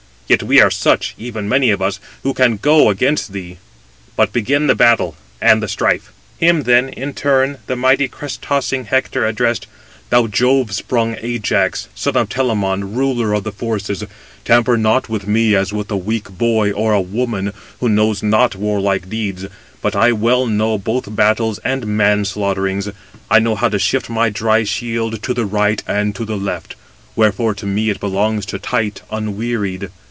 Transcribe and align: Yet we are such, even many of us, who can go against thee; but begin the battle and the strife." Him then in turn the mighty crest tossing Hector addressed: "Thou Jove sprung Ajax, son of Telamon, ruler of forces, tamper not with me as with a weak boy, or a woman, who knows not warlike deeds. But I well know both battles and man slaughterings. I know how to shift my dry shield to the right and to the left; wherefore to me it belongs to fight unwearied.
Yet 0.31 0.43
we 0.43 0.61
are 0.61 0.71
such, 0.71 1.13
even 1.17 1.49
many 1.49 1.71
of 1.71 1.81
us, 1.81 1.99
who 2.23 2.33
can 2.33 2.55
go 2.55 2.89
against 2.89 3.33
thee; 3.33 3.57
but 4.15 4.31
begin 4.31 4.67
the 4.67 4.75
battle 4.75 5.17
and 5.41 5.61
the 5.61 5.67
strife." 5.67 6.13
Him 6.37 6.63
then 6.63 6.87
in 6.87 7.13
turn 7.13 7.57
the 7.67 7.75
mighty 7.75 8.07
crest 8.07 8.41
tossing 8.41 8.85
Hector 8.85 9.25
addressed: 9.25 9.67
"Thou 10.09 10.27
Jove 10.27 10.71
sprung 10.73 11.17
Ajax, 11.21 11.89
son 11.93 12.15
of 12.15 12.29
Telamon, 12.29 12.93
ruler 12.95 13.33
of 13.33 13.45
forces, 13.53 14.05
tamper 14.45 14.77
not 14.77 15.09
with 15.09 15.27
me 15.27 15.53
as 15.53 15.73
with 15.73 15.91
a 15.91 15.97
weak 15.97 16.29
boy, 16.31 16.71
or 16.71 16.93
a 16.93 17.01
woman, 17.01 17.51
who 17.81 17.89
knows 17.89 18.23
not 18.23 18.55
warlike 18.55 19.09
deeds. 19.09 19.47
But 19.81 19.97
I 19.97 20.13
well 20.13 20.45
know 20.45 20.77
both 20.77 21.13
battles 21.13 21.59
and 21.65 21.85
man 21.87 22.23
slaughterings. 22.23 22.87
I 23.29 23.39
know 23.39 23.55
how 23.55 23.67
to 23.67 23.77
shift 23.77 24.09
my 24.09 24.29
dry 24.29 24.63
shield 24.63 25.21
to 25.23 25.33
the 25.33 25.45
right 25.45 25.83
and 25.85 26.15
to 26.15 26.23
the 26.23 26.37
left; 26.37 26.77
wherefore 27.17 27.53
to 27.55 27.65
me 27.65 27.89
it 27.89 27.99
belongs 27.99 28.45
to 28.45 28.59
fight 28.59 29.01
unwearied. 29.11 29.89